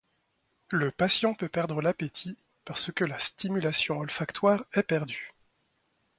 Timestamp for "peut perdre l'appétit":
1.35-2.35